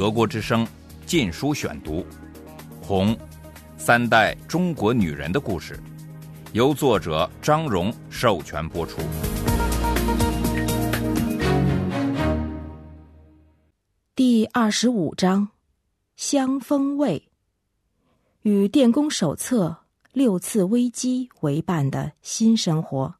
[0.00, 0.64] 德国之声
[1.04, 1.96] 《禁书选读》，
[2.82, 3.14] 《红》，
[3.76, 5.78] 三代中国女人的故事，
[6.54, 9.02] 由作者张荣授权播出。
[14.14, 15.50] 第二十五章：
[16.16, 17.28] 香风味。
[18.40, 23.16] 与电工手册、六次危机为伴的新生活。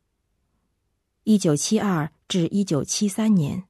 [1.25, 3.65] 一九七二至一九七三年。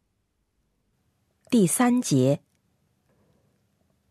[1.51, 2.41] 第三节，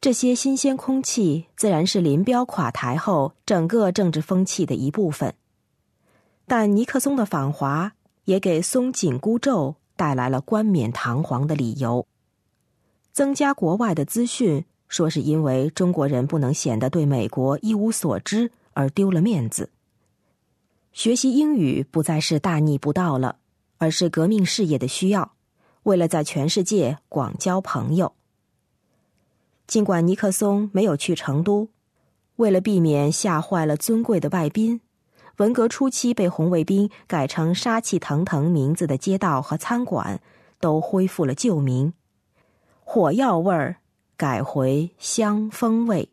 [0.02, 5.35] 这些新鲜空气自然是林彪垮台后整个政治风气的一部分，
[6.48, 7.91] 但尼克松的访华
[8.23, 12.07] 也给松紧箍咒带来了冠冕堂皇的理由。
[13.12, 19.70] 增加国外的资讯，说是因为中国人不能显得对美国一无所知而丢了面子。
[20.93, 23.40] 学习英语不再是大逆不道了，
[23.77, 25.34] 而是革命事业的需要。
[25.84, 28.13] 为了在全世界广交朋友，
[29.70, 31.70] 尽管尼克松没有去成都，
[32.38, 34.82] 为了避免吓坏了尊贵的外宾，
[35.38, 40.20] 文革初期被红卫兵改成杀气腾腾名字的街道和餐馆
[40.60, 41.93] 都恢复了旧名，
[42.80, 43.76] 火药味儿
[44.18, 46.10] 改回香风味。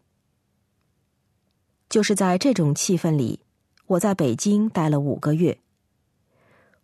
[1.89, 3.41] 就是在这种气氛里，
[3.87, 5.57] 我在北京待了五个月。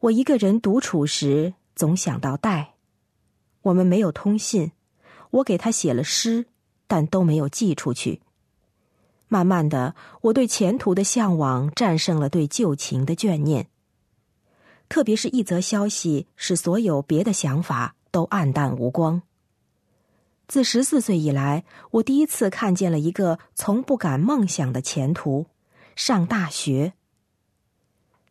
[0.00, 2.77] 我一个人独处时，总想到戴。
[3.61, 4.72] 我们没有通信，
[5.33, 6.46] 我给他写了诗，
[6.92, 8.20] 但都没有寄出去。
[9.26, 13.68] 慢慢的，我对前途的向往战胜了对旧情的眷念。
[14.90, 19.22] 特别是一则消息，使所有别的想法都黯淡无光。
[20.46, 25.46] 自十四岁以来，我第一次看见了一个从不敢梦想的前途——
[25.96, 26.92] 上大学。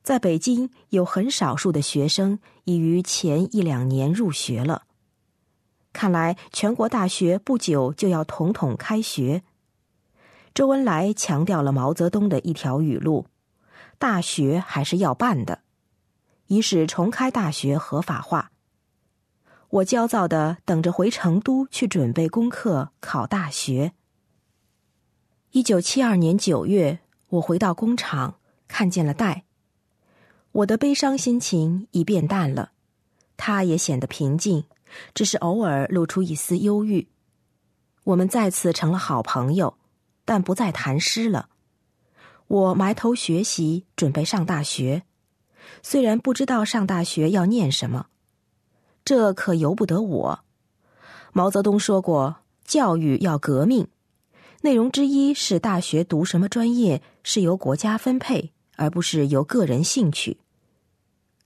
[0.03, 4.83] 在北京，有很少数的学生已于前一两年入学了。
[5.93, 9.43] 看来全国大学不久就要统统开学。
[10.53, 13.27] 周恩来强调了毛泽东的一条语录
[13.97, 15.61] ：“大学还是要办的，
[16.47, 18.51] 以使重开大学合法化。”
[19.69, 23.93] 我焦躁的等着回成都去准备功课考大学。
[25.51, 26.99] 一九七二年九月，
[27.29, 28.35] 我回到工厂，
[28.67, 29.45] 看见了戴。
[30.51, 32.71] 我的悲伤心情已变淡了，
[33.37, 34.65] 他也显得平静。
[35.13, 37.07] 只是偶尔露出一丝忧郁。
[38.03, 39.77] 我们再次成了好朋友，
[40.25, 41.49] 但不再谈诗了。
[42.47, 45.03] 我埋头学习，准备上大学，
[45.83, 48.07] 虽然不知道上大学要念什么，
[49.05, 50.43] 这可由不得我。
[51.31, 53.87] 毛泽东说过，教育要革命，
[54.61, 60.37] 内容之一是大学读什么专业是由国家分配，而不是由个人兴趣。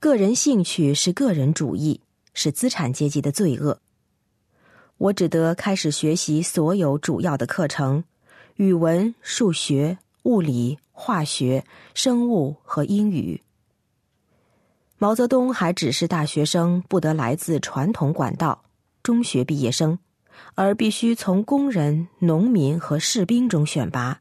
[0.00, 2.00] 个人兴趣是个人主义。
[2.36, 3.80] 是资产阶级的罪恶。
[4.98, 8.04] 我只得开始学习所有主要的课程：
[8.56, 11.64] 语文、数学、物理、化学、
[11.94, 13.42] 生物和英语。
[14.98, 18.64] 毛泽东还指示大学生不得来自传统管道——
[19.02, 19.98] 中学毕业生，
[20.54, 24.20] 而必须从工人、农民和士兵中选拔。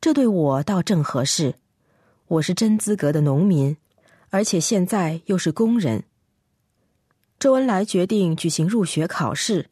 [0.00, 1.56] 这对我倒正合适，
[2.28, 3.76] 我是真资格的农民，
[4.30, 6.04] 而且现在又是工人。
[7.38, 9.70] 周恩来决定举行入学考试，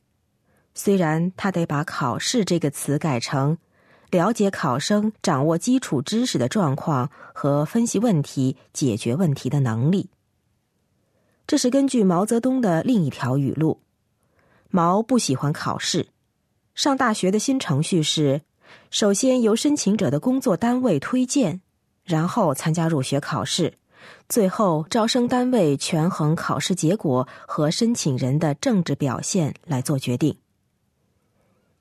[0.72, 3.58] 虽然他得把“考试”这个词改成
[4.12, 10.10] “了解考生掌握基础知识的状况和分析问题、解决问题的能力”。
[11.44, 13.80] 这是根据毛泽东的另一条语录。
[14.70, 16.08] 毛不喜欢考试。
[16.74, 18.42] 上大学的新程序是：
[18.90, 21.60] 首先由申请者的工作单位推荐，
[22.04, 23.74] 然后参加入学考试。
[24.28, 30.36] 最后，招生单位权衡考试结果和申请人的政治表现来做决定。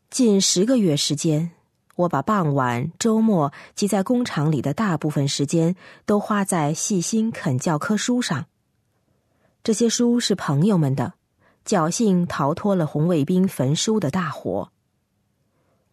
[0.09, 1.51] 近十个月时间，
[1.95, 5.75] 我把傍晚、周末及在工厂里的大部分时间
[6.05, 8.45] 都花在细心啃教科书上。
[9.63, 11.13] 这些书是朋友们的，
[11.65, 14.71] 侥幸逃脱了红卫兵焚书的大火。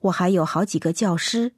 [0.01, 1.55] 我还有好几个教师。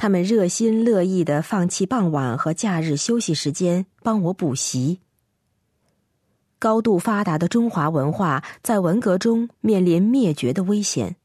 [0.00, 5.00] 他们热心乐意的放弃傍晚和假日休息时间帮我补习。
[6.58, 11.16] 高度发达的中华文化在文革中面临灭绝的危险，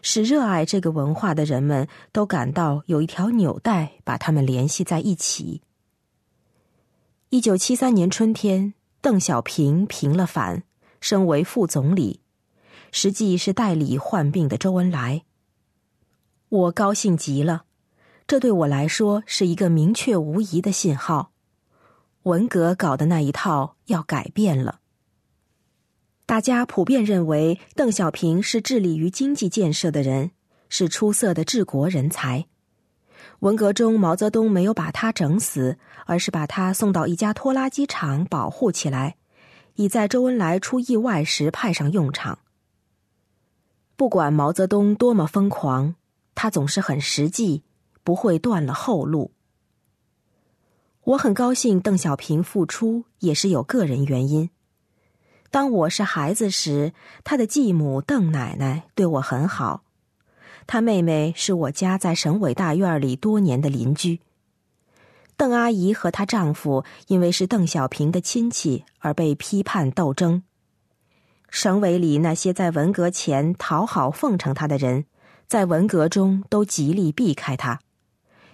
[0.00, 5.60] 使热爱这个文化的人们都感到有一条纽带把他们联系在一起。
[7.28, 8.72] 一九七三年春天，
[9.02, 10.62] 邓小平平了反，
[11.02, 12.22] 升为副总理，
[12.90, 15.24] 实际是代理患病的周恩来。
[16.48, 17.64] 我高兴极了。
[18.28, 21.30] 这对我来说是一个明确无疑的信号，
[22.24, 24.80] 文革搞的那一套要改变了。
[26.26, 30.32] 大家普遍认为邓小平是致力于经济建设的人，
[30.68, 32.44] 是出色的治国人才。
[33.38, 39.16] 文革中，毛泽东没有把他整死，而是把他送到一家拖拉机厂保护起来，
[39.76, 42.40] 以在周恩来出意外时派上用场。
[43.96, 45.94] 不管毛泽东多么疯狂，
[46.34, 47.62] 他总是很实际，
[48.08, 49.32] 不会断了后路。
[51.04, 54.48] 我很高兴邓小平复出也是有个人原因。
[55.50, 59.82] 当我是孩子时，他的继母邓奶奶对我很好。
[60.66, 64.20] 他妹妹是我家在省委大院里多年的邻居。
[65.36, 70.42] 邓阿姨和她丈夫因为是邓小平的亲戚而被批判斗争。
[71.50, 75.04] 省委里那些在文革前讨好奉承他的人，
[75.46, 77.80] 在文革中都极力避开他，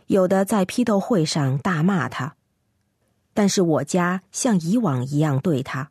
[0.07, 2.37] 有的在批斗会上大骂他。
[3.33, 5.91] 但是我家像以往一样对他。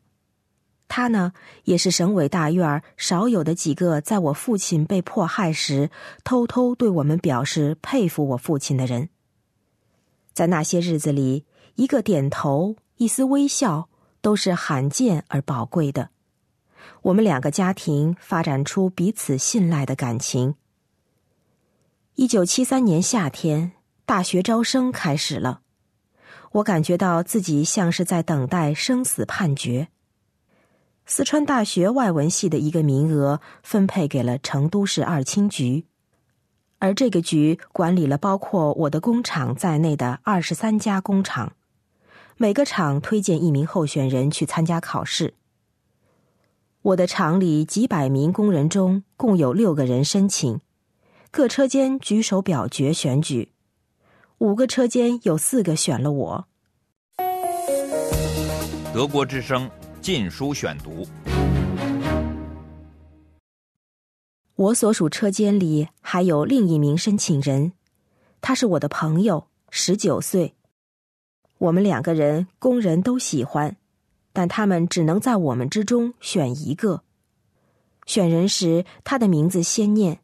[0.88, 1.34] 他呢，
[1.64, 5.90] 也是省委大院少有的几个在我父亲被迫害时
[6.24, 9.10] 偷偷对我们表示佩服我父亲的人。
[10.34, 11.46] 在那些日子里，
[11.76, 13.90] 一个点头，一丝微笑，
[14.22, 16.10] 都是罕见而宝贵的。
[17.02, 20.56] 我们两个家庭发展出彼此信赖的感情。
[22.16, 23.72] 一九七三年夏天，
[24.06, 25.62] 大学招生开始了，
[26.52, 29.88] 我感觉到自己像是在等待生死判决。
[31.06, 35.86] 四川大学外文系的一个名额分配给了成都市二轻局，
[36.80, 41.54] 而这个局管理了包括我的工厂在内的二十三家工厂，
[42.36, 45.36] 每个厂推荐一名候选人去参加考试。
[46.82, 50.60] 我的厂里几百名工人中共有六个人申请，
[51.32, 53.53] 各车间举手表决选举，
[54.44, 56.46] 五个车间有四个选了我。
[58.94, 59.72] 德国之声。
[60.02, 61.08] 禁书选读。
[64.56, 67.72] 我所属车间里还有另一名申请人，
[68.42, 70.56] 他是我的朋友，十九岁。
[71.60, 73.78] 我们两个人工人都喜欢，
[74.34, 77.04] 但他们只能在我们之中选一个。
[78.06, 80.20] 选人时，他的名字先念。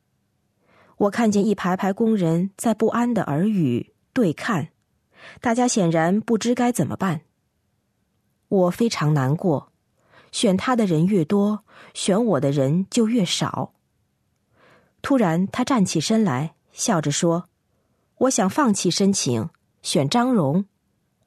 [0.98, 4.68] 我看见一排排工人在不安的耳语对看，
[5.40, 7.22] 大家显然不知该怎么办。
[8.50, 9.72] 我非常难过。
[10.34, 11.64] 选他的人越多，
[11.94, 13.72] 选我的人就越少。
[15.02, 17.48] 突然，他站起身来，笑着说
[18.28, 19.50] ：“我想放弃申请，
[19.82, 20.66] 选张荣。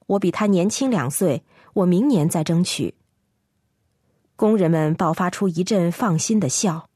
[0.05, 1.43] 我比他年轻两岁，
[1.73, 2.93] 我明年再争取。”
[4.37, 6.87] 工人们爆发出一阵放心的笑，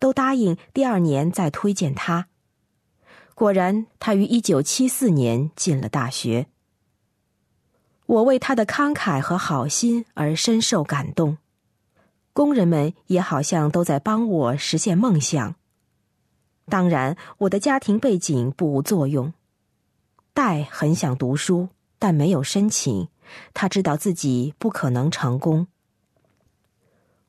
[0.00, 2.26] 都答应第二年再推荐他。
[3.38, 6.48] 果然，他于一九七四年进了大学。
[8.06, 11.38] 我为他的慷慨和好心而深受感动，
[12.32, 15.54] 工人们也好像都在帮我实现梦想。
[16.66, 19.32] 当然，我的家庭背景不无作用。
[20.34, 21.68] 戴很想读书，
[22.00, 23.06] 但没有申请，
[23.54, 25.68] 他知道自己不可能成功。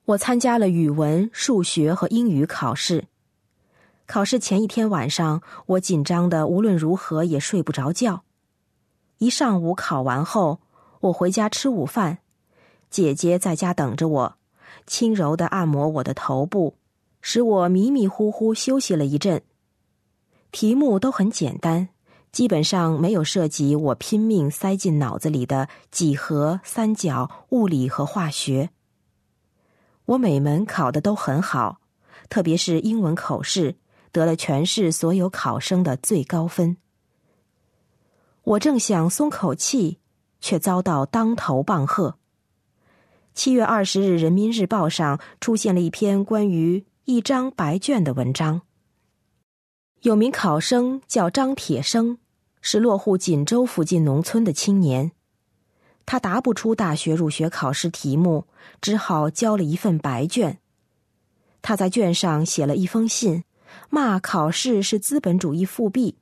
[0.06, 3.06] 我参加了语文、数学和英语考试。
[4.10, 8.24] 考试前一天晚上，我紧张的无论如何也睡不着觉。
[9.20, 10.62] 一上午考完后。
[11.02, 12.18] 我回家吃午饭，
[12.90, 14.36] 姐姐在家等着我，
[14.86, 16.76] 轻柔的按摩我的头部，
[17.22, 19.44] 使我迷迷糊糊休息了一阵。
[20.52, 21.88] 题目都很简单，
[22.34, 28.72] 基本上没有涉及我拼命塞进脑子里的几何、三角、物理和化学。
[30.04, 31.80] 我每门考的都很好，
[32.28, 33.78] 特别是英文口试，
[34.12, 36.78] 得了全市所有考生的最高分。
[38.44, 40.00] 我正想松口气。
[40.42, 42.18] 却遭到当头棒喝。
[43.34, 48.62] 七月二十日，《人民日报》上出现了一篇关于一张白卷的文章。
[50.04, 52.20] 有名考生叫张铁生，
[52.62, 55.12] 是落户锦州附近农村的青年。
[56.06, 58.46] 他答不出大学入学考试题目，
[58.80, 60.60] 只好交了一份白卷。
[61.62, 63.44] 他在卷上写了一封信，
[63.90, 66.16] 骂考试是资本主义复辟。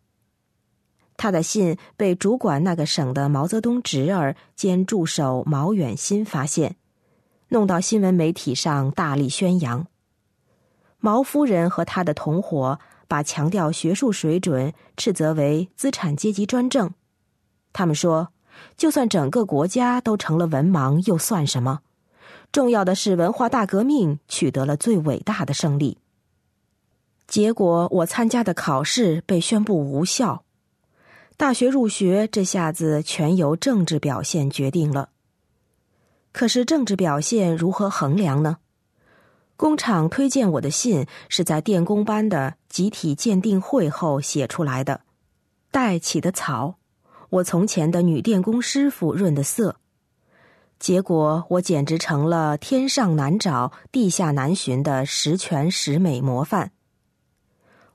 [1.15, 6.75] 他的信被主管那个省的毛泽东侄儿兼助手毛远新发现，
[7.49, 9.87] 弄到新闻媒体上大力宣扬。
[10.99, 16.93] 毛夫人和他的同伙把强调学术水准斥责为资产阶级专政。
[17.73, 18.29] 他们说，
[18.75, 21.81] 就算整个国家都成了文盲，又算什么？
[22.51, 25.97] 重要的是文化大革命取得了最伟大的胜利。
[27.27, 30.43] 结果，我参加的考试被宣布无效。
[31.35, 35.09] 大学入学这下子全由政治表现决定了。
[36.31, 38.57] 可是政治表现如何衡量呢？
[39.55, 45.01] 工厂推荐我的信是在电工班的集体鉴定会后写出来的，
[45.71, 46.77] 带起的草，
[47.29, 49.77] 我从前的女电工师傅润的色，
[50.79, 56.71] 结果我简直成了天上难找、地下难寻的十全十美模范。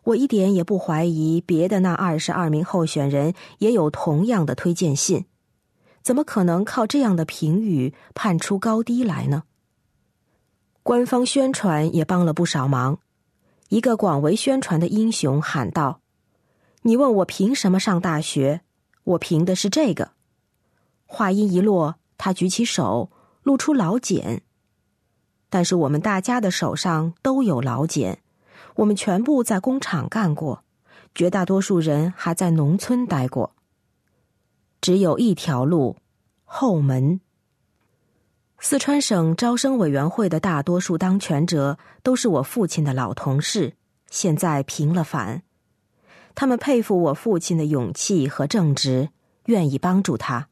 [0.05, 5.27] 我一点也不怀疑别的那二十二名候选人也有同样的推荐信，
[6.03, 9.45] 怎么可能靠这样的评语判出高低来呢？
[10.83, 12.99] 官方宣传也帮了不少忙。
[13.69, 16.01] 一个广为宣传的英雄喊道
[16.83, 18.63] ：“你问我凭什么上大学？
[19.05, 20.11] 我凭的是这个。”
[21.07, 23.11] 话音一落，他举起手，
[23.43, 24.43] 露出老茧。
[25.49, 28.22] 但是我们大家的手上都有老茧，
[28.75, 30.65] 我们全部在工厂干过，
[31.15, 33.55] 绝大多数人还在农村待过。
[34.81, 35.97] 只有一条路，
[36.45, 37.21] 后门。
[38.59, 43.75] 四川省招生委员会的大多数当权者都是我父亲的老同事，
[44.09, 45.43] 现在平了反。
[46.35, 49.11] 他们佩服我父亲的勇气和正直，
[49.47, 50.49] 愿意帮助他。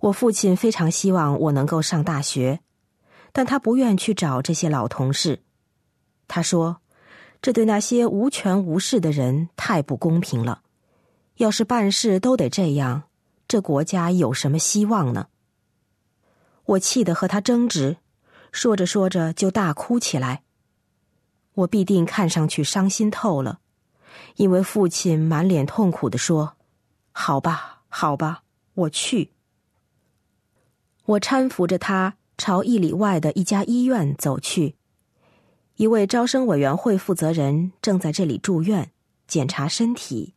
[0.00, 2.60] 我父亲非常希望我能够上大学，
[3.32, 5.40] 但他不愿去找这些老同事。
[6.28, 6.80] 他说
[7.46, 10.62] ：“这对那些无权无势的人太不公平了。
[11.36, 13.04] 要是办事都得这样，
[13.46, 15.28] 这国家有什么希望呢？”
[16.66, 17.98] 我气得和他争执，
[18.50, 20.42] 说着说着就大哭起来。
[21.54, 23.60] 我必定看上去伤心透了，
[24.34, 26.56] 因为父亲满脸痛苦的说
[27.12, 28.42] ：“好吧，好吧，
[28.74, 29.30] 我去。”
[31.06, 34.74] 我搀扶着他朝一里外的一家医院走去，
[35.76, 38.90] 一位招生委员会负责人正在这里住院
[39.26, 40.34] 检查身体。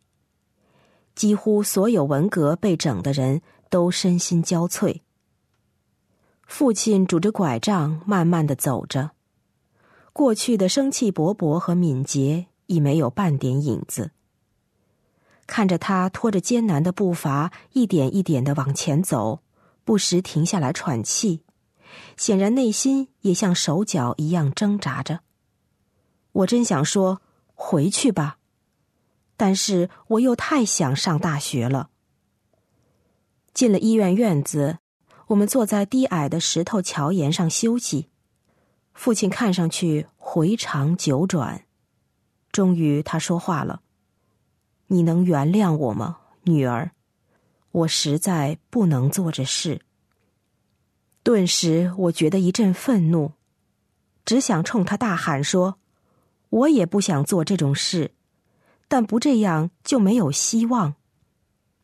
[1.14, 5.00] 几乎所有文革被整的人都身心交瘁。
[6.46, 9.12] 父亲拄着拐杖，慢慢的走着，
[10.12, 14.10] 过去的生气勃勃和敏捷已没有半点影子。
[15.46, 19.40] 看着他拖着艰难的步伐，一点一点的往前走，
[19.84, 21.42] 不时停下来喘气，
[22.16, 25.20] 显然内心也像手脚一样挣扎着。
[26.32, 27.20] 我真想说
[27.54, 28.38] 回去吧，
[29.36, 31.90] 但是我又太想上大学了。
[33.52, 34.78] 进了医院院子。
[35.30, 38.08] 我们坐在低矮的石头桥沿上休息，
[38.94, 41.66] 父亲看上去回肠九转。
[42.50, 43.80] 终于，他说话了
[44.88, 46.90] ：“你能原谅我吗，女儿？
[47.70, 49.82] 我实在不能做这事。”
[51.22, 53.34] 顿时，我觉得一阵愤怒，
[54.24, 55.78] 只想冲他大喊说
[56.50, 58.12] ：“我也不想做这种事，
[58.86, 60.94] 但不这样就没有希望。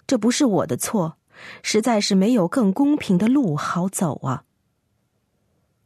[0.06, 1.16] 这不是我的错。”
[1.62, 4.44] 实在是没有更公平的路好走啊！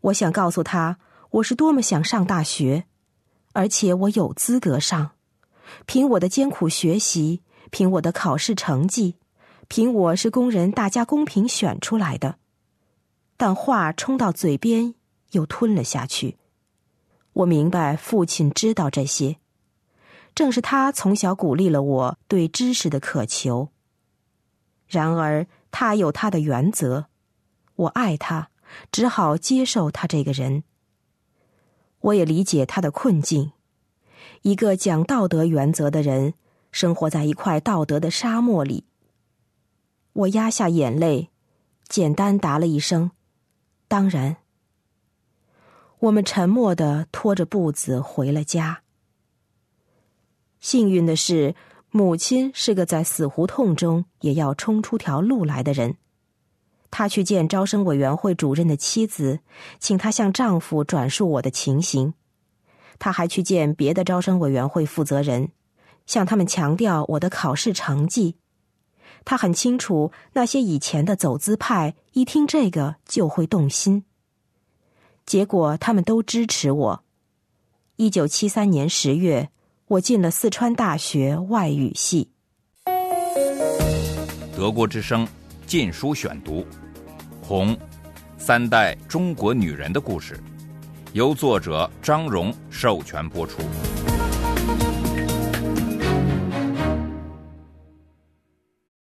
[0.02, 0.98] 我想告诉他，
[1.30, 2.84] 我是多么想上大学，
[3.52, 5.10] 而且我有资格上，
[5.86, 9.16] 凭我的艰苦学习，凭我的考试成绩，
[9.66, 12.36] 凭我是工人大家公平选出来的。
[13.36, 14.94] 但话冲到嘴边
[15.32, 16.38] 又吞了下去。
[17.32, 19.36] 我明白父亲知道这些，
[20.34, 23.68] 正是他从小鼓励了我对知识的渴求。
[24.86, 27.06] 然而，他有他的原则，
[27.76, 28.50] 我爱他，
[28.90, 30.64] 只好接受他这个人。
[32.00, 33.52] 我也理解他的困境，
[34.42, 36.34] 一个讲道德原则的人，
[36.72, 38.84] 生活在一块道德的沙漠里。
[40.12, 41.30] 我压下眼泪，
[41.86, 43.12] 简单答了一声
[43.86, 44.38] ：“当然。”
[46.00, 48.82] 我们沉默的拖着步子回了家。
[50.60, 51.54] 幸运的是。
[51.92, 55.96] 母亲是个在死胡同中也要冲出条路来的人，
[56.88, 59.40] 她去见招生委员会主任的妻子，
[59.80, 62.14] 请他向丈夫转述我的情形。
[63.00, 65.48] 她还去见别的招生委员会负责人，
[66.06, 68.36] 向他们强调我的考试成绩。
[69.24, 74.04] 她很清楚，那些以前的走资派一听这个就会动心。
[75.30, 77.04] 结果他们都支持我。
[77.94, 79.48] 一九七三年十月。
[79.86, 82.30] 我进了四川大学外语系。
[84.56, 85.24] 德国之声
[85.66, 86.60] 《禁书选读》，
[87.42, 87.76] 《红》，
[88.38, 90.36] 三代中国女人的故事，
[91.12, 93.62] 由作者张荣授权播出。